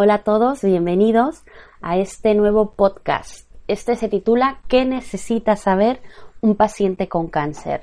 Hola 0.00 0.14
a 0.14 0.22
todos, 0.22 0.62
bienvenidos 0.62 1.42
a 1.82 1.96
este 1.98 2.36
nuevo 2.36 2.70
podcast. 2.70 3.50
Este 3.66 3.96
se 3.96 4.08
titula 4.08 4.60
¿Qué 4.68 4.84
necesita 4.84 5.56
saber 5.56 6.00
un 6.40 6.54
paciente 6.54 7.08
con 7.08 7.26
cáncer? 7.26 7.82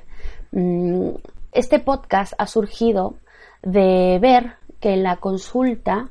Mm, 0.50 1.10
este 1.52 1.78
podcast 1.78 2.32
ha 2.38 2.46
surgido 2.46 3.16
de 3.62 4.18
ver 4.18 4.54
que 4.80 4.94
en 4.94 5.02
la 5.02 5.18
consulta, 5.18 6.08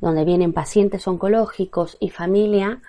donde 0.00 0.24
vienen 0.24 0.52
pacientes 0.52 1.06
oncológicos 1.06 1.96
y 2.00 2.10
familia, 2.10 2.80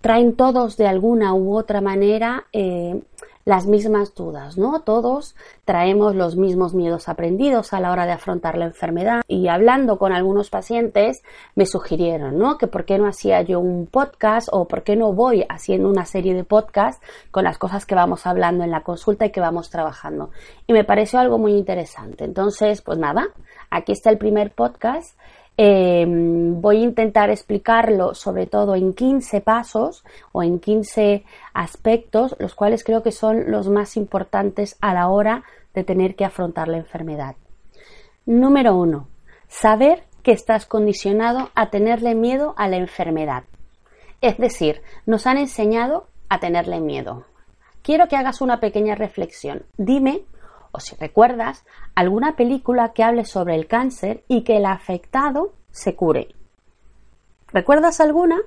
traen 0.00 0.36
todos 0.36 0.76
de 0.76 0.86
alguna 0.86 1.34
u 1.34 1.56
otra 1.56 1.80
manera 1.80 2.46
eh, 2.52 3.02
las 3.46 3.66
mismas 3.66 4.12
dudas, 4.12 4.58
¿no? 4.58 4.80
Todos 4.80 5.36
traemos 5.64 6.16
los 6.16 6.36
mismos 6.36 6.74
miedos 6.74 7.08
aprendidos 7.08 7.72
a 7.72 7.78
la 7.78 7.92
hora 7.92 8.04
de 8.04 8.10
afrontar 8.10 8.58
la 8.58 8.64
enfermedad 8.64 9.22
y 9.28 9.46
hablando 9.46 9.98
con 9.98 10.12
algunos 10.12 10.50
pacientes 10.50 11.22
me 11.54 11.64
sugirieron, 11.64 12.38
¿no? 12.38 12.58
Que 12.58 12.66
por 12.66 12.84
qué 12.84 12.98
no 12.98 13.06
hacía 13.06 13.42
yo 13.42 13.60
un 13.60 13.86
podcast 13.86 14.48
o 14.50 14.66
por 14.66 14.82
qué 14.82 14.96
no 14.96 15.12
voy 15.12 15.46
haciendo 15.48 15.88
una 15.88 16.06
serie 16.06 16.34
de 16.34 16.42
podcasts 16.42 17.00
con 17.30 17.44
las 17.44 17.56
cosas 17.56 17.86
que 17.86 17.94
vamos 17.94 18.26
hablando 18.26 18.64
en 18.64 18.72
la 18.72 18.82
consulta 18.82 19.26
y 19.26 19.30
que 19.30 19.40
vamos 19.40 19.70
trabajando. 19.70 20.30
Y 20.66 20.72
me 20.72 20.82
pareció 20.82 21.20
algo 21.20 21.38
muy 21.38 21.52
interesante. 21.52 22.24
Entonces, 22.24 22.82
pues 22.82 22.98
nada, 22.98 23.28
aquí 23.70 23.92
está 23.92 24.10
el 24.10 24.18
primer 24.18 24.50
podcast 24.50 25.16
Em, 25.58 26.60
voy 26.60 26.82
a 26.82 26.84
intentar 26.84 27.30
explicarlo 27.30 28.14
sobre 28.14 28.46
todo 28.46 28.74
en 28.74 28.92
15 28.92 29.40
pasos 29.40 30.04
o 30.32 30.42
en 30.42 30.60
15 30.60 31.24
aspectos, 31.54 32.36
los 32.38 32.54
cuales 32.54 32.84
creo 32.84 33.02
que 33.02 33.12
son 33.12 33.50
los 33.50 33.68
más 33.68 33.96
importantes 33.96 34.76
a 34.80 34.92
la 34.92 35.08
hora 35.08 35.44
de 35.72 35.82
tener 35.82 36.14
que 36.14 36.26
afrontar 36.26 36.68
la 36.68 36.76
enfermedad. 36.76 37.36
Número 38.26 38.76
1. 38.76 39.08
Saber 39.48 40.04
que 40.22 40.32
estás 40.32 40.66
condicionado 40.66 41.50
a 41.54 41.70
tenerle 41.70 42.14
miedo 42.14 42.54
a 42.58 42.68
la 42.68 42.76
enfermedad. 42.76 43.44
Es 44.20 44.36
decir, 44.38 44.82
nos 45.06 45.26
han 45.26 45.38
enseñado 45.38 46.08
a 46.28 46.40
tenerle 46.40 46.80
miedo. 46.80 47.24
Quiero 47.82 48.08
que 48.08 48.16
hagas 48.16 48.40
una 48.40 48.58
pequeña 48.58 48.94
reflexión. 48.94 49.62
Dime 49.78 50.22
si 50.80 50.96
recuerdas 50.96 51.64
alguna 51.94 52.36
película 52.36 52.92
que 52.92 53.02
hable 53.02 53.24
sobre 53.24 53.54
el 53.54 53.66
cáncer 53.66 54.24
y 54.28 54.42
que 54.42 54.56
el 54.56 54.66
afectado 54.66 55.52
se 55.70 55.94
cure. 55.94 56.28
¿Recuerdas 57.48 58.00
alguna? 58.00 58.38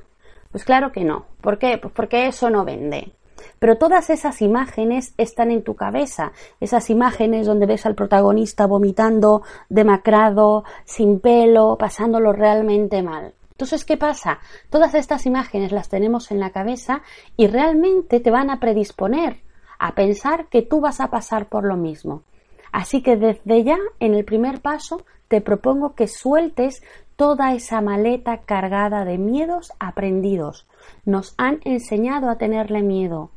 Pues 0.52 0.64
claro 0.64 0.92
que 0.92 1.04
no. 1.04 1.26
¿Por 1.42 1.58
qué? 1.60 1.78
Pues 1.78 1.94
porque 1.94 2.28
eso 2.28 2.50
no 2.50 2.66
vende. 2.66 3.14
Pero 3.60 3.78
todas 3.78 4.10
esas 4.10 4.42
imágenes 4.42 5.14
están 5.18 5.52
en 5.52 5.64
tu 5.64 5.76
cabeza, 5.76 6.32
esas 6.60 6.90
imágenes 6.90 7.48
donde 7.48 7.66
ves 7.66 7.86
al 7.86 7.96
protagonista 7.96 8.66
vomitando, 8.66 9.44
demacrado, 9.70 10.64
sin 10.86 11.20
pelo, 11.20 11.78
pasándolo 11.78 12.34
realmente 12.34 13.04
mal. 13.04 13.34
Entonces, 13.52 13.84
¿qué 13.84 13.98
pasa? 13.98 14.40
Todas 14.70 14.94
estas 14.96 15.26
imágenes 15.26 15.72
las 15.72 15.90
tenemos 15.90 16.32
en 16.32 16.40
la 16.40 16.52
cabeza 16.52 17.02
y 17.36 17.48
realmente 17.48 18.20
te 18.20 18.32
van 18.32 18.50
a 18.50 18.60
predisponer 18.60 19.42
a 19.80 19.96
pensar 19.96 20.48
que 20.50 20.62
tú 20.62 20.82
vas 20.82 21.00
a 21.00 21.10
pasar 21.10 21.48
por 21.48 21.64
lo 21.64 21.78
mismo. 21.78 22.24
Así 22.72 23.02
que 23.02 23.16
desde 23.16 23.64
ya, 23.64 23.78
en 24.00 24.14
el 24.14 24.26
primer 24.26 24.62
paso, 24.62 25.04
te 25.28 25.42
propongo 25.42 25.96
que 25.96 26.08
sueltes 26.08 26.84
toda 27.16 27.54
esa 27.54 27.82
maleta 27.82 28.40
cargada 28.46 29.06
de 29.06 29.18
miedos 29.18 29.74
aprendidos. 29.80 30.68
Nos 31.06 31.34
han 31.38 31.60
enseñado 31.64 32.30
a 32.30 32.38
tenerle 32.38 32.82
miedo. 32.82 33.32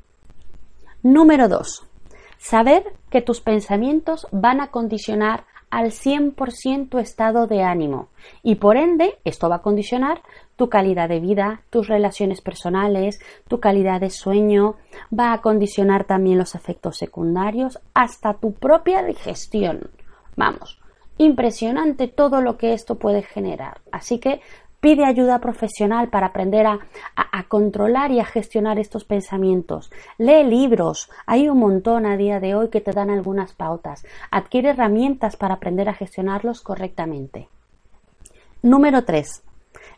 Número 1.02 1.48
2. 1.48 1.86
Saber 2.38 2.84
que 3.10 3.22
tus 3.22 3.40
pensamientos 3.40 4.26
van 4.30 4.60
a 4.60 4.68
condicionar 4.68 5.44
al 5.72 5.90
100% 5.90 6.90
tu 6.90 6.98
estado 6.98 7.46
de 7.46 7.62
ánimo 7.62 8.10
y 8.42 8.56
por 8.56 8.76
ende 8.76 9.18
esto 9.24 9.48
va 9.48 9.56
a 9.56 9.62
condicionar 9.62 10.20
tu 10.54 10.68
calidad 10.68 11.08
de 11.08 11.18
vida, 11.18 11.62
tus 11.70 11.88
relaciones 11.88 12.42
personales, 12.42 13.20
tu 13.48 13.58
calidad 13.58 13.98
de 13.98 14.10
sueño, 14.10 14.76
va 15.18 15.32
a 15.32 15.40
condicionar 15.40 16.04
también 16.04 16.36
los 16.36 16.54
efectos 16.54 16.98
secundarios 16.98 17.80
hasta 17.94 18.34
tu 18.34 18.52
propia 18.52 19.02
digestión. 19.02 19.90
Vamos, 20.36 20.78
impresionante 21.16 22.06
todo 22.06 22.42
lo 22.42 22.58
que 22.58 22.74
esto 22.74 22.96
puede 22.96 23.22
generar. 23.22 23.80
Así 23.90 24.18
que 24.18 24.42
Pide 24.82 25.04
ayuda 25.04 25.38
profesional 25.38 26.08
para 26.08 26.26
aprender 26.26 26.66
a, 26.66 26.80
controlar 27.46 28.10
y 28.10 28.18
a 28.18 28.24
gestionar 28.24 28.80
estos 28.80 29.04
pensamientos. 29.04 29.92
Lee 30.18 30.42
libros. 30.42 31.08
Hay 31.24 31.48
un 31.48 31.60
montón 31.60 32.04
a 32.04 32.16
día 32.16 32.40
de 32.40 32.56
hoy 32.56 32.68
que 32.68 32.80
te 32.80 32.90
dan 32.90 33.08
algunas 33.08 33.52
pautas. 33.52 34.04
Adquiere 34.32 34.70
herramientas 34.70 35.36
para 35.36 35.54
aprender 35.54 35.88
a 35.88 35.94
gestionarlos 35.94 36.62
correctamente. 36.62 37.48
Número 38.60 39.04
3. 39.04 39.44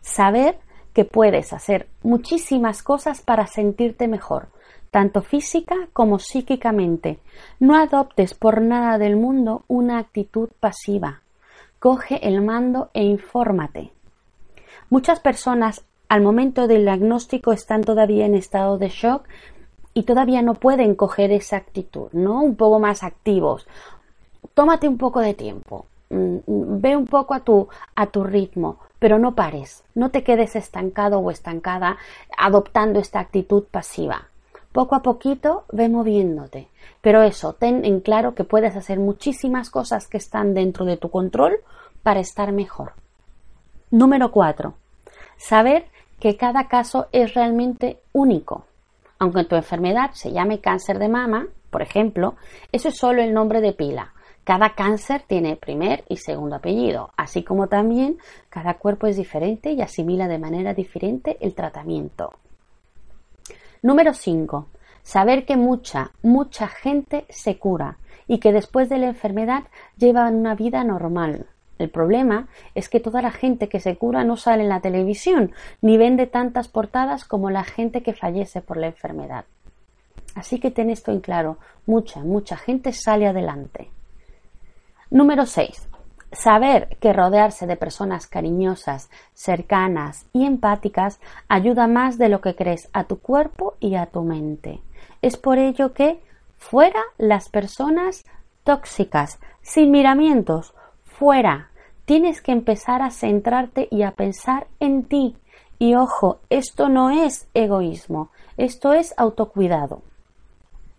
Saber 0.03 0.59
que 0.93 1.07
puedes 1.07 1.55
hacer 1.55 1.89
muchísimas 2.03 2.83
cosas 2.83 3.23
para 3.23 3.47
sentirte 3.47 4.07
mejor, 4.07 4.49
tanto 4.91 5.23
física 5.23 5.89
como 5.95 6.19
psíquicamente. 6.19 7.21
No 7.59 7.75
adoptes 7.75 8.35
por 8.35 8.61
nada 8.61 8.99
del 8.99 9.17
mundo 9.17 9.65
una 9.67 9.97
actitud 9.97 10.51
pasiva. 10.61 11.23
Coge 11.79 12.29
el 12.29 12.43
mando 12.43 12.91
e 12.93 13.03
infórmate. 13.03 13.95
Muchas 14.95 15.19
personas 15.19 15.85
al 16.09 16.23
momento 16.23 16.69
del 16.69 16.85
diagnóstico 16.85 17.51
están 17.51 17.83
todavía 17.83 18.27
en 18.27 18.37
estado 18.37 18.79
de 18.79 18.91
shock 18.91 19.25
y 19.93 20.05
todavía 20.05 20.41
no 20.41 20.55
pueden 20.55 20.95
coger 20.95 21.33
esa 21.33 21.57
actitud, 21.57 22.11
¿no? 22.13 22.41
Un 22.41 22.55
poco 22.55 22.79
más 22.79 23.03
activos. 23.03 23.67
Tómate 24.55 24.87
un 24.87 24.97
poco 24.97 25.19
de 25.19 25.35
tiempo. 25.35 25.87
Mm, 26.11 26.37
ve 26.81 26.97
un 26.97 27.09
poco 27.09 27.35
a 27.35 27.41
tu, 27.41 27.67
a 27.97 28.07
tu 28.07 28.23
ritmo, 28.23 28.79
pero 29.01 29.19
no 29.19 29.35
pares, 29.35 29.83
no 29.97 30.13
te 30.13 30.23
quedes 30.23 30.55
estancado 30.55 31.19
o 31.19 31.33
estancada 31.33 31.97
adoptando 32.39 33.01
esta 33.01 33.19
actitud 33.19 33.65
pasiva. 33.65 34.29
Poco 34.71 34.95
a 34.95 35.03
poquito 35.03 35.65
ve 35.73 35.89
moviéndote, 35.89 36.69
pero 37.01 37.25
eso, 37.25 37.55
ten 37.55 37.85
en 37.85 37.99
claro 37.99 38.37
que 38.37 38.45
puedes 38.45 38.77
hacer 38.77 39.01
muchísimas 39.01 39.71
cosas 39.71 40.07
que 40.07 40.19
están 40.19 40.55
dentro 40.55 40.85
de 40.85 40.97
tu 40.97 41.11
control 41.11 41.57
para 42.05 42.21
estar 42.21 42.53
mejor. 42.53 42.93
Número 43.91 44.31
4. 44.31 44.84
Saber 45.47 45.85
que 46.21 46.39
cada 46.39 46.69
caso 46.69 47.09
es 47.13 47.35
realmente 47.35 47.99
único. 48.15 48.65
Aunque 49.19 49.45
tu 49.45 49.57
enfermedad 49.57 50.13
se 50.15 50.33
llame 50.33 50.63
cáncer 50.63 50.99
de 50.99 51.11
mama, 51.11 51.49
por 51.69 51.83
ejemplo, 51.83 52.37
eso 52.73 52.89
es 52.89 52.97
solo 52.97 53.21
el 53.21 53.35
nombre 53.35 53.61
de 53.61 53.75
pila. 53.75 54.15
Cada 54.43 54.75
cáncer 54.75 55.23
tiene 55.27 55.57
primer 55.57 56.03
y 56.09 56.17
segundo 56.17 56.57
apellido, 56.57 57.11
así 57.19 57.45
como 57.45 57.67
también 57.67 58.17
cada 58.49 58.79
cuerpo 58.79 59.07
es 59.07 59.19
diferente 59.19 59.73
y 59.73 59.83
asimila 59.83 60.29
de 60.29 60.39
manera 60.39 60.73
diferente 60.73 61.37
el 61.43 61.55
tratamiento. 61.55 62.33
Número 63.83 64.15
5. 64.15 64.67
Saber 65.03 65.45
que 65.45 65.59
mucha, 65.59 66.13
mucha 66.23 66.69
gente 66.69 67.27
se 67.29 67.59
cura 67.59 67.99
y 68.27 68.39
que 68.39 68.55
después 68.55 68.89
de 68.89 68.97
la 68.97 69.09
enfermedad 69.09 69.65
llevan 69.99 70.37
una 70.37 70.55
vida 70.55 70.85
normal. 70.85 71.49
El 71.79 71.91
problema 71.91 72.49
es 72.75 72.89
que 72.89 73.01
toda 73.01 73.21
la 73.21 73.33
gente 73.33 73.69
que 73.69 73.81
se 73.81 73.97
cura 73.97 74.25
no 74.25 74.37
sale 74.37 74.63
en 74.63 74.69
la 74.69 74.81
televisión, 74.81 75.53
ni 75.81 75.99
vende 75.99 76.27
tantas 76.27 76.69
portadas 76.69 77.25
como 77.25 77.51
la 77.51 77.65
gente 77.65 78.03
que 78.03 78.15
fallece 78.15 78.61
por 78.61 78.77
la 78.77 78.87
enfermedad. 78.87 79.45
Así 80.35 80.59
que 80.59 80.71
ten 80.71 80.91
esto 80.91 81.13
en 81.13 81.21
claro, 81.21 81.59
mucha, 81.87 82.21
mucha 82.21 82.57
gente 82.57 82.93
sale 82.93 83.27
adelante. 83.27 83.91
Número 85.11 85.47
6. 85.47 85.89
Saber 86.33 86.97
que 87.01 87.13
rodearse 87.13 87.67
de 87.67 87.77
personas 87.77 88.27
cariñosas, 88.27 89.09
cercanas 89.35 90.27
y 90.33 90.45
empáticas 90.45 91.21
ayuda 91.49 91.87
más 91.87 92.19
de 92.19 92.29
lo 92.29 92.41
que 92.41 92.57
crees 92.57 92.89
a 92.93 93.05
tu 93.05 93.21
cuerpo 93.21 93.77
y 93.79 93.95
a 93.95 94.07
tu 94.07 94.23
mente. 94.23 94.81
Es 95.23 95.37
por 95.37 95.59
ello 95.59 95.93
que 95.93 96.21
fuera 96.59 97.01
las 97.19 97.49
personas 97.49 98.25
tóxicas, 98.65 99.39
sin 99.63 99.93
miramientos, 99.93 100.75
fuera. 101.05 101.71
Tienes 102.05 102.43
que 102.43 102.53
empezar 102.53 103.01
a 103.01 103.11
centrarte 103.11 103.89
y 103.91 104.03
a 104.03 104.11
pensar 104.11 104.67
en 104.79 105.05
ti. 105.05 105.37
Y 105.79 105.95
ojo, 105.95 106.41
esto 106.51 106.91
no 106.91 107.09
es 107.09 107.49
egoísmo, 107.55 108.31
esto 108.59 108.93
es 108.93 109.15
autocuidado. 109.17 110.03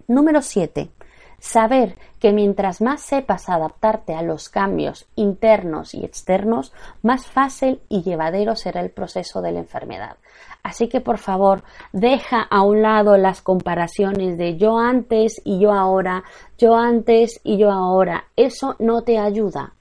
Número 0.07 0.41
7. 0.41 0.89
Saber 1.37 1.95
que 2.19 2.33
mientras 2.33 2.81
más 2.81 3.01
sepas 3.01 3.49
adaptarte 3.49 4.15
a 4.15 4.23
los 4.23 4.49
cambios 4.49 5.05
internos 5.15 5.93
y 5.93 6.03
externos, 6.03 6.73
más 7.03 7.27
fácil 7.27 7.81
y 7.87 8.01
llevadero 8.01 8.55
será 8.55 8.81
el 8.81 8.89
proceso 8.89 9.43
de 9.43 9.51
la 9.51 9.59
enfermedad. 9.59 10.17
Así 10.63 10.87
que 10.87 11.01
por 11.01 11.19
favor, 11.19 11.63
deja 11.93 12.41
a 12.41 12.63
un 12.63 12.81
lado 12.81 13.15
las 13.17 13.43
comparaciones 13.43 14.39
de 14.39 14.57
yo 14.57 14.79
antes 14.79 15.39
y 15.45 15.59
yo 15.59 15.71
ahora, 15.71 16.23
yo 16.57 16.75
antes 16.75 17.39
y 17.43 17.57
yo 17.57 17.71
ahora. 17.71 18.25
Eso 18.35 18.75
no 18.79 19.03
te 19.03 19.19
ayuda 19.19 19.75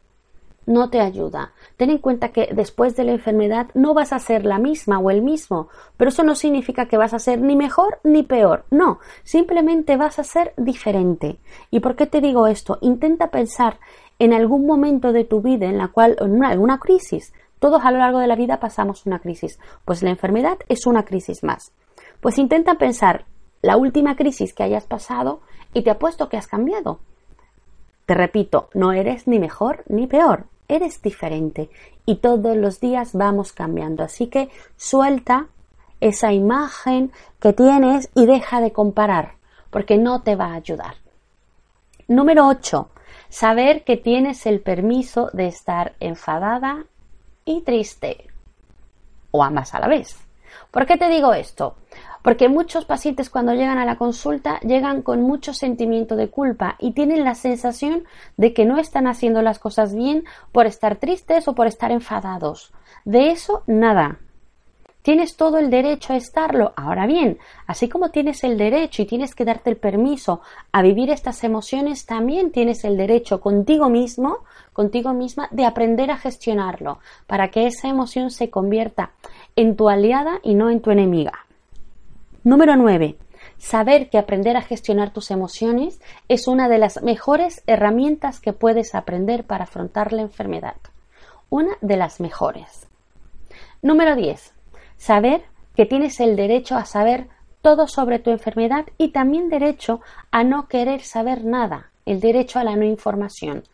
no 0.67 0.91
te 0.91 1.01
ayuda. 1.01 1.53
Ten 1.77 1.91
en 1.91 1.99
cuenta 1.99 2.29
que 2.29 2.49
después 2.53 2.97
de 2.97 3.05
la 3.05 3.13
enfermedad 3.13 3.69
no 3.75 3.95
vas 3.95 4.13
a 4.13 4.19
ser 4.19 4.45
la 4.45 4.59
misma 4.59 4.99
o 4.99 5.11
el 5.11 5.23
mismo, 5.23 5.69
pero 5.97 6.09
eso 6.09 6.23
no 6.23 6.35
significa 6.35 6.87
que 6.87 6.97
vas 6.97 7.15
a 7.15 7.19
ser 7.19 7.41
ni 7.41 7.57
mejor 7.57 8.01
ni 8.05 8.23
peor, 8.23 8.65
no, 8.71 8.99
simplemente 9.23 9.97
vas 9.97 10.19
a 10.19 10.25
ser 10.25 10.55
diferente. 10.57 11.39
¿Y 11.71 11.81
por 11.81 11.97
qué 11.97 12.07
te 12.07 12.21
digo 12.21 12.47
esto? 12.47 12.79
Intenta 12.81 13.31
pensar 13.31 13.79
en 14.19 14.33
algún 14.33 14.67
momento 14.67 15.13
de 15.13 15.25
tu 15.25 15.41
vida 15.41 15.67
en 15.67 15.79
la 15.79 15.89
cual, 15.89 16.17
en 16.21 16.45
alguna 16.45 16.79
crisis, 16.79 17.33
Todos 17.59 17.83
a 17.83 17.91
lo 17.91 17.99
largo 17.99 18.19
de 18.19 18.27
la 18.27 18.37
vida 18.37 18.61
pasamos 18.61 19.07
una 19.07 19.21
crisis. 19.21 19.59
Pues 19.87 20.03
la 20.03 20.11
enfermedad 20.11 20.59
es 20.69 20.87
una 20.87 21.07
crisis 21.07 21.43
más. 21.43 21.73
Pues 22.21 22.37
intenta 22.37 22.75
pensar 22.75 23.25
la 23.63 23.79
última 23.79 24.17
crisis 24.17 24.53
que 24.53 24.65
hayas 24.65 24.85
pasado 24.85 25.41
y 25.73 25.83
te 25.83 25.91
apuesto 25.91 26.29
que 26.29 26.37
has 26.37 26.47
cambiado. 26.47 27.01
Te 28.05 28.13
repito, 28.13 28.69
no 28.75 28.93
eres 28.93 29.27
ni 29.27 29.39
mejor 29.39 29.83
ni 29.89 30.07
peor, 30.07 30.45
eres 30.69 31.03
diferente 31.03 31.71
y 32.07 32.17
todos 32.17 32.57
los 32.57 32.81
días 32.81 33.13
vamos 33.13 33.53
cambiando. 33.53 34.05
Así 34.05 34.27
que 34.29 34.51
suelta 34.77 35.47
esa 36.01 36.33
imagen 36.33 37.13
que 37.41 37.53
tienes 37.53 38.11
y 38.15 38.27
deja 38.27 38.61
de 38.61 38.73
comparar, 38.73 39.37
porque 39.71 39.97
no 39.97 40.23
te 40.23 40.37
va 40.37 40.49
a 40.49 40.55
ayudar. 40.55 40.97
Número 42.09 42.47
8. 42.47 42.91
Saber 43.29 43.85
que 43.85 43.97
tienes 43.97 44.47
el 44.47 44.61
permiso 44.61 45.31
de 45.33 45.47
estar 45.47 45.95
enfadada 46.01 46.85
y 47.45 47.63
triste. 47.63 48.29
O 49.31 49.43
ambas 49.43 49.75
a 49.75 49.81
la 49.81 49.89
vez. 49.89 50.19
¿Por 50.71 50.87
qué 50.87 50.97
te 50.97 51.09
digo 51.09 51.33
esto? 51.33 51.77
Porque 52.25 52.49
muchos 52.49 52.87
pacientes 52.87 53.29
cuando 53.29 53.53
llegan 53.53 53.77
a 53.77 53.85
la 53.85 53.99
consulta 53.99 54.59
llegan 54.61 55.03
con 55.03 55.21
mucho 55.21 55.53
sentimiento 55.53 56.17
de 56.17 56.31
culpa 56.31 56.77
y 56.79 56.93
tienen 56.93 57.23
la 57.23 57.35
sensación 57.35 58.05
de 58.39 58.55
que 58.55 58.65
no 58.65 58.79
están 58.79 59.07
haciendo 59.07 59.43
las 59.43 59.59
cosas 59.59 59.95
bien 59.95 60.25
por 60.51 60.65
estar 60.65 60.97
tristes 60.97 61.49
o 61.49 61.55
por 61.55 61.67
estar 61.67 61.93
enfadados. 61.93 62.73
De 63.05 63.31
eso 63.31 63.63
nada. 63.67 64.21
Tienes 65.03 65.37
todo 65.37 65.59
el 65.59 65.69
derecho 65.69 66.15
a 66.15 66.17
estarlo. 66.17 66.73
Ahora 66.77 67.07
bien, 67.07 67.37
así 67.67 67.91
como 67.91 68.09
tienes 68.09 68.43
el 68.43 68.57
derecho 68.57 69.03
y 69.03 69.05
tienes 69.05 69.35
que 69.35 69.45
darte 69.45 69.69
el 69.69 69.77
permiso 69.77 70.41
a 70.73 70.81
vivir 70.81 71.11
estas 71.11 71.45
emociones, 71.45 72.07
también 72.07 72.53
tienes 72.53 72.85
el 72.85 72.97
derecho 72.97 73.43
contigo 73.43 73.91
mismo, 73.91 74.39
contigo 74.73 75.13
misma, 75.13 75.49
de 75.51 75.67
aprender 75.67 76.11
a 76.11 76.17
gestionarlo 76.17 77.01
para 77.27 77.51
que 77.51 77.67
esa 77.67 77.89
emoción 77.89 78.31
se 78.31 78.49
convierta 78.49 79.11
en 79.57 79.77
tu 79.77 79.91
aliada 79.91 80.41
y 80.43 80.55
no 80.55 80.71
en 80.71 80.81
tu 80.81 80.91
enemiga. 80.91 81.45
Número 82.45 82.77
9. 82.77 83.17
Saber 83.57 84.11
que 84.11 84.19
aprender 84.19 84.59
a 84.59 84.61
gestionar 84.61 85.15
tus 85.15 85.31
emociones 85.31 85.99
es 86.29 86.47
una 86.47 86.69
de 86.69 86.77
las 86.77 87.03
mejores 87.03 87.63
herramientas 87.67 88.39
que 88.39 88.53
puedes 88.53 88.95
aprender 88.95 89.45
para 89.45 89.65
afrontar 89.65 90.13
la 90.13 90.21
enfermedad. 90.21 90.77
Una 91.49 91.71
de 91.81 91.97
las 91.97 92.21
mejores. 92.21 92.87
Número 93.81 94.15
10. 94.15 94.53
Saber 94.99 95.45
que 95.75 95.87
tienes 95.87 96.21
el 96.21 96.37
derecho 96.37 96.77
a 96.77 96.85
saber 96.85 97.29
todo 97.63 97.89
sobre 97.89 98.19
tu 98.19 98.29
enfermedad 98.29 98.85
y 98.99 99.09
también 99.09 99.49
derecho 99.49 100.03
a 100.31 100.45
no 100.45 100.69
querer 100.69 101.01
saber 101.01 101.47
nada, 101.47 101.93
el 102.05 102.21
derecho 102.21 102.59
a 102.59 102.65
la 102.65 102.77
no 102.77 102.85
información. 102.85 103.65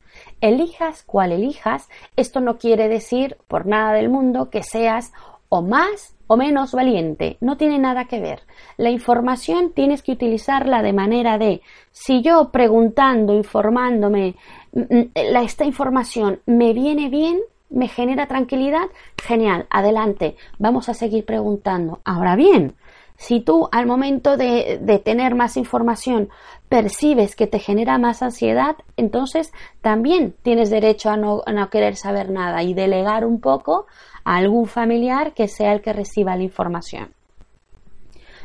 Elijas 0.40 1.02
cual 1.02 1.32
elijas, 1.32 1.88
esto 2.14 2.38
no 2.38 2.56
quiere 2.56 2.88
decir 2.88 3.37
por 3.49 3.67
nada 3.67 3.94
del 3.94 4.11
mundo 4.11 4.49
que 4.49 4.62
seas 4.62 5.11
o 5.49 5.61
más 5.61 6.14
o 6.32 6.37
menos 6.37 6.71
valiente, 6.71 7.38
no 7.41 7.56
tiene 7.56 7.81
nada 7.81 8.05
que 8.05 8.21
ver. 8.21 8.43
La 8.77 8.91
información 8.91 9.73
tienes 9.73 10.00
que 10.00 10.12
utilizarla 10.12 10.81
de 10.81 10.93
manera 10.93 11.38
de, 11.38 11.61
si 11.91 12.23
yo 12.23 12.53
preguntando, 12.53 13.35
informándome, 13.35 14.37
mm, 14.73 14.81
mm, 14.81 15.11
esta 15.43 15.65
información 15.65 16.38
me 16.47 16.73
viene 16.73 17.09
bien, 17.09 17.41
me 17.69 17.88
genera 17.88 18.29
tranquilidad, 18.29 18.87
genial, 19.21 19.67
adelante, 19.71 20.37
vamos 20.56 20.88
a 20.88 20.94
seguir 20.94 21.25
preguntando. 21.25 21.99
Ahora 22.05 22.37
bien, 22.37 22.77
si 23.20 23.40
tú 23.40 23.69
al 23.70 23.84
momento 23.84 24.38
de, 24.38 25.02
tener 25.05 25.34
más 25.34 25.58
información 25.58 26.31
percibes 26.70 27.37
que 27.37 27.46
te 27.46 27.58
genera 27.58 27.99
más 27.99 28.22
ansiedad, 28.22 28.76
entonces 28.96 29.52
también 29.82 30.34
tienes 30.43 30.70
derecho 30.70 31.11
a 31.11 31.19
no, 31.19 31.43
a 31.44 31.52
no 31.52 31.69
querer 31.69 31.96
saber 31.96 32.31
nada 32.31 32.62
y 32.62 32.72
delegar 32.72 33.26
un 33.26 33.38
poco 33.38 33.87
a 34.25 34.37
algún 34.37 34.67
familiar 34.67 35.34
que 35.34 35.49
sea 35.49 35.75
el 35.75 35.82
que 35.82 35.93
reciba 35.93 36.34
la 36.34 36.44
información. 36.44 37.12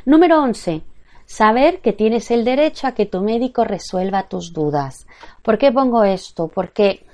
Número 0.03 0.43
11. 0.43 0.81
Saber 1.25 1.79
que 1.79 1.93
tienes 1.93 2.29
el 2.29 2.43
derecho 2.43 2.87
a 2.87 2.91
que 2.91 3.05
tu 3.05 3.21
médico 3.21 3.63
resuelva 3.63 4.27
tus 4.27 4.51
dudas. 4.51 5.07
¿Por 5.41 5.57
qué 5.57 5.71
pongo 5.71 6.03
esto? 6.03 6.49
Porque 6.49 7.05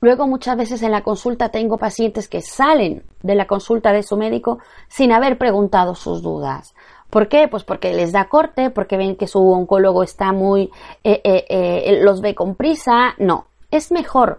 luego 0.00 0.26
muchas 0.26 0.56
veces 0.56 0.82
en 0.82 0.92
la 0.92 1.02
consulta 1.02 1.50
tengo 1.50 1.78
pacientes 1.78 2.28
que 2.28 2.40
salen 2.40 3.04
de 3.22 3.34
la 3.34 3.46
consulta 3.46 3.92
de 3.92 4.02
su 4.02 4.16
médico 4.16 4.58
sin 4.88 5.12
haber 5.12 5.38
preguntado 5.38 5.94
sus 5.94 6.22
dudas. 6.22 6.74
¿Por 7.10 7.28
qué? 7.28 7.48
Pues 7.48 7.64
porque 7.64 7.92
les 7.92 8.12
da 8.12 8.28
corte, 8.28 8.70
porque 8.70 8.96
ven 8.96 9.16
que 9.16 9.26
su 9.26 9.38
oncólogo 9.38 10.02
está 10.02 10.32
muy, 10.32 10.70
eh, 11.04 11.20
eh, 11.24 11.44
eh, 11.48 12.00
los 12.02 12.20
ve 12.20 12.34
con 12.34 12.56
prisa. 12.56 13.14
No, 13.18 13.46
es 13.70 13.92
mejor 13.92 14.38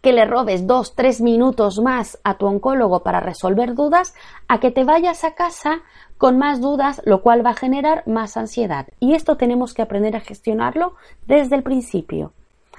que 0.00 0.12
le 0.12 0.24
robes 0.24 0.66
dos, 0.66 0.94
tres 0.94 1.20
minutos 1.20 1.80
más 1.80 2.18
a 2.24 2.34
tu 2.34 2.46
oncólogo 2.46 3.02
para 3.02 3.20
resolver 3.20 3.74
dudas, 3.74 4.14
a 4.46 4.60
que 4.60 4.70
te 4.70 4.84
vayas 4.84 5.24
a 5.24 5.34
casa 5.34 5.82
con 6.16 6.38
más 6.38 6.60
dudas, 6.60 7.02
lo 7.04 7.20
cual 7.22 7.44
va 7.44 7.50
a 7.50 7.54
generar 7.54 8.02
más 8.06 8.36
ansiedad. 8.36 8.86
Y 9.00 9.14
esto 9.14 9.36
tenemos 9.36 9.74
que 9.74 9.82
aprender 9.82 10.16
a 10.16 10.20
gestionarlo 10.20 10.94
desde 11.26 11.56
el 11.56 11.62
principio. 11.62 12.32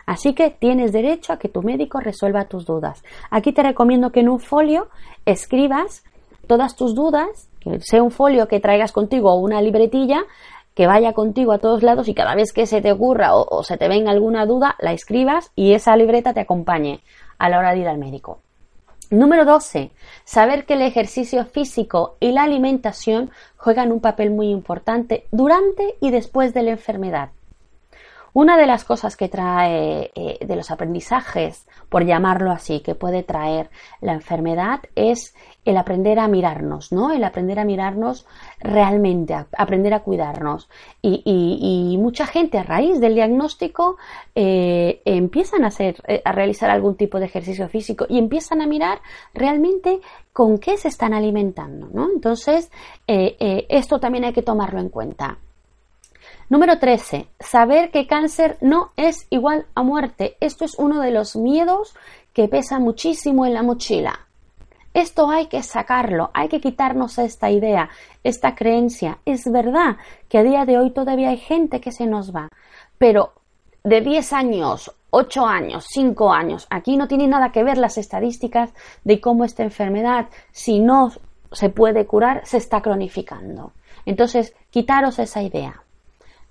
Así 0.10 0.34
que 0.34 0.50
tienes 0.50 0.92
derecho 0.92 1.34
a 1.34 1.38
que 1.38 1.50
tu 1.50 1.62
médico 1.62 2.00
resuelva 2.00 2.46
tus 2.46 2.66
dudas. 2.66 3.04
Aquí 3.30 3.52
te 3.52 3.62
recomiendo 3.62 4.12
que 4.12 4.22
en 4.22 4.30
un 4.30 4.40
folio 4.40 4.88
escribas 5.28 6.04
todas 6.48 6.76
tus 6.76 6.96
dudas, 6.96 7.48
que 7.60 7.80
sea 7.82 8.02
un 8.02 8.10
folio 8.10 8.48
que 8.48 8.60
traigas 8.60 8.92
contigo 8.92 9.32
o 9.32 9.36
una 9.36 9.62
libretilla 9.62 10.24
que 10.74 10.88
vaya 10.88 11.14
contigo 11.14 11.52
a 11.52 11.60
todos 11.60 11.84
lados 11.84 12.08
y 12.08 12.16
cada 12.16 12.34
vez 12.34 12.54
que 12.54 12.66
se 12.66 12.82
te 12.82 12.92
ocurra 12.92 13.36
o, 13.36 13.62
se 13.64 13.78
te 13.78 13.88
venga 13.88 14.10
alguna 14.10 14.48
duda, 14.48 14.76
la 14.80 14.94
escribas 14.94 15.52
y 15.56 15.74
esa 15.74 15.96
libreta 15.96 16.34
te 16.34 16.40
acompañe 16.40 17.02
a 17.38 17.48
la 17.48 17.60
hora 17.60 17.74
de 17.74 17.82
ir 17.82 17.88
al 17.88 18.00
médico. 18.00 18.40
Número 19.12 19.46
12. 19.46 19.92
Saber 20.24 20.66
que 20.66 20.74
el 20.74 20.82
ejercicio 20.82 21.46
físico 21.46 22.16
y 22.20 22.32
la 22.32 22.42
alimentación 22.42 23.30
juegan 23.58 23.92
un 23.92 24.00
papel 24.00 24.32
muy 24.32 24.50
importante 24.50 25.28
durante 25.30 25.98
y 26.02 26.10
después 26.10 26.56
de 26.56 26.64
la 26.64 26.72
enfermedad. 26.72 27.30
Una 28.34 28.58
de 28.58 28.68
las 28.68 28.84
cosas 28.84 29.18
que 29.18 29.28
trae 29.28 30.12
eh, 30.16 30.38
de 30.46 30.56
los 30.56 30.72
aprendizajes, 30.72 31.68
por 31.90 32.06
llamarlo 32.06 32.52
así, 32.52 32.82
que 32.82 32.96
puede 32.96 33.24
traer 33.24 33.70
la 34.02 34.14
enfermedad 34.14 34.82
es 34.96 35.36
el 35.66 35.78
aprender 35.78 36.20
a 36.20 36.28
mirarnos, 36.28 36.92
¿no? 36.92 37.12
El 37.12 37.24
aprender 37.24 37.60
a 37.60 37.66
mirarnos 37.66 38.28
realmente, 38.60 39.36
aprender 39.58 39.94
a 39.94 40.02
cuidarnos. 40.02 40.70
Y, 41.02 41.98
mucha 42.00 42.26
gente 42.26 42.58
a 42.58 42.64
raíz 42.64 43.00
del 43.00 43.14
diagnóstico 43.14 43.98
eh, 44.34 45.02
empiezan 45.06 45.64
a 45.64 45.68
hacer, 45.68 46.02
eh, 46.08 46.22
a 46.24 46.32
realizar 46.32 46.70
algún 46.70 46.96
tipo 46.96 47.20
de 47.20 47.26
ejercicio 47.26 47.68
físico 47.68 48.06
y 48.08 48.18
empiezan 48.18 48.62
a 48.62 48.68
mirar 48.68 49.02
realmente 49.34 50.00
con 50.34 50.58
qué 50.60 50.78
se 50.78 50.88
están 50.88 51.14
alimentando, 51.14 51.90
¿no? 51.92 52.10
Entonces, 52.14 52.72
esto 53.08 54.00
también 54.00 54.24
hay 54.26 54.34
que 54.34 54.42
tomarlo 54.42 54.80
en 54.80 54.90
cuenta. 54.90 55.40
Número 56.50 56.80
13. 56.80 57.28
Saber 57.40 57.92
que 57.92 58.08
cáncer 58.08 58.58
no 58.60 58.92
es 58.98 59.28
igual 59.30 59.68
a 59.76 59.84
muerte. 59.84 60.36
Esto 60.40 60.66
es 60.66 60.80
uno 60.80 61.00
de 61.00 61.12
los 61.12 61.36
miedos 61.36 61.96
que 62.34 62.48
pesa 62.48 62.80
muchísimo 62.80 63.46
en 63.46 63.54
la 63.54 63.62
mochila. 63.62 64.28
Esto 64.96 65.30
hay 65.30 65.46
que 65.46 65.62
sacarlo, 65.62 66.32
hay 66.34 66.48
que 66.48 66.60
quitarnos 66.60 67.20
esta 67.20 67.52
idea, 67.52 67.90
esta 68.24 68.56
creencia. 68.56 69.20
Es 69.26 69.44
verdad 69.52 69.98
que 70.28 70.40
a 70.40 70.44
día 70.44 70.66
de 70.66 70.80
hoy 70.80 70.90
todavía 70.90 71.30
hay 71.30 71.38
gente 71.38 71.80
que 71.80 71.92
se 71.92 72.08
nos 72.08 72.36
va, 72.36 72.50
pero 72.98 73.34
de 73.84 74.02
10 74.02 74.34
años, 74.34 74.92
8 75.12 75.46
años, 75.46 75.86
5 75.88 76.34
años, 76.34 76.66
aquí 76.72 76.98
no 76.98 77.08
tiene 77.08 77.28
nada 77.28 77.52
que 77.52 77.64
ver 77.64 77.78
las 77.78 78.00
estadísticas 78.00 78.74
de 79.04 79.22
cómo 79.22 79.46
esta 79.46 79.62
enfermedad, 79.62 80.30
si 80.52 80.80
no 80.80 81.12
se 81.52 81.70
puede 81.70 82.08
curar, 82.08 82.42
se 82.46 82.58
está 82.58 82.82
cronificando. 82.82 83.72
Entonces, 84.08 84.56
quitaros 84.72 85.20
esa 85.20 85.44
idea. 85.44 85.84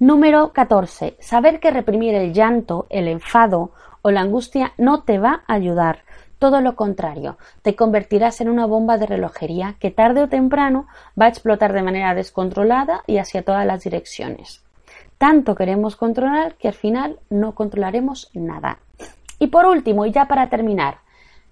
Número 0.00 0.52
14. 0.52 1.17
Saber 1.19 1.59
que 1.59 1.73
reprimir 1.73 2.14
el 2.14 2.33
llanto, 2.33 2.87
el 2.88 3.09
enfado 3.09 3.73
o 4.00 4.12
la 4.12 4.21
angustia 4.21 4.73
no 4.78 5.02
te 5.02 5.19
va 5.19 5.43
a 5.49 5.55
ayudar. 5.55 6.05
Todo 6.38 6.61
lo 6.61 6.76
contrario, 6.76 7.37
te 7.62 7.75
convertirás 7.75 8.40
en 8.40 8.49
una 8.49 8.64
bomba 8.64 8.97
de 8.97 9.07
relojería 9.07 9.75
que 9.81 9.90
tarde 9.90 10.23
o 10.23 10.28
temprano 10.28 10.87
va 11.21 11.25
a 11.25 11.28
explotar 11.28 11.73
de 11.73 11.83
manera 11.83 12.14
descontrolada 12.14 13.02
y 13.09 13.19
hacia 13.19 13.43
todas 13.43 13.67
las 13.67 13.83
direcciones. 13.83 14.62
Tanto 15.19 15.57
queremos 15.57 15.97
controlar 15.97 16.55
que 16.55 16.69
al 16.69 16.75
final 16.75 17.19
no 17.28 17.57
controlaremos 17.57 18.31
nada. 18.35 18.78
Y 19.40 19.49
por 19.49 19.67
último, 19.67 20.07
y 20.07 20.12
ya 20.12 20.26
para 20.26 20.49
terminar, 20.49 20.99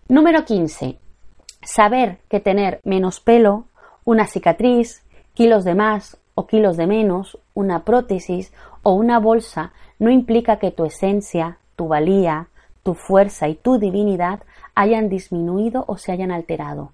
número 0.06 0.44
15. 0.44 1.00
Saber 1.62 2.20
que 2.28 2.38
tener 2.38 2.80
menos 2.84 3.18
pelo, 3.18 3.64
una 4.04 4.28
cicatriz, 4.28 5.02
kilos 5.34 5.64
de 5.64 5.74
más 5.74 6.16
o 6.36 6.46
kilos 6.46 6.76
de 6.76 6.86
menos, 6.86 7.40
una 7.56 7.82
prótesis 7.82 8.52
o 8.84 8.92
una 8.92 9.18
bolsa 9.18 9.72
no 9.98 10.10
implica 10.10 10.58
que 10.58 10.70
tu 10.70 10.84
esencia, 10.84 11.58
tu 11.74 11.88
valía, 11.88 12.48
tu 12.84 12.94
fuerza 12.94 13.48
y 13.48 13.56
tu 13.56 13.78
divinidad 13.78 14.40
hayan 14.76 15.08
disminuido 15.08 15.84
o 15.88 15.96
se 15.96 16.12
hayan 16.12 16.30
alterado. 16.30 16.92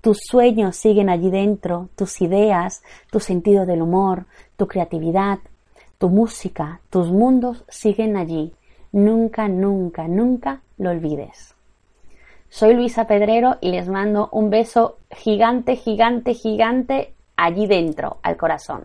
Tus 0.00 0.18
sueños 0.22 0.76
siguen 0.76 1.10
allí 1.10 1.30
dentro, 1.30 1.88
tus 1.96 2.22
ideas, 2.22 2.82
tu 3.10 3.20
sentido 3.20 3.66
del 3.66 3.82
humor, 3.82 4.26
tu 4.56 4.66
creatividad, 4.68 5.38
tu 5.98 6.08
música, 6.08 6.80
tus 6.90 7.10
mundos 7.10 7.64
siguen 7.68 8.16
allí. 8.16 8.54
Nunca, 8.92 9.48
nunca, 9.48 10.06
nunca 10.06 10.60
lo 10.78 10.90
olvides. 10.90 11.54
Soy 12.48 12.74
Luisa 12.74 13.06
Pedrero 13.06 13.56
y 13.60 13.70
les 13.70 13.88
mando 13.88 14.28
un 14.30 14.48
beso 14.48 14.98
gigante, 15.10 15.74
gigante, 15.74 16.34
gigante 16.34 17.14
allí 17.36 17.66
dentro, 17.66 18.18
al 18.22 18.36
corazón. 18.36 18.84